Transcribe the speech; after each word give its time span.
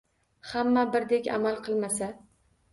Hamma 0.53 0.85
birdek 0.95 1.31
amal 1.37 1.63
qilmasa. 1.71 2.13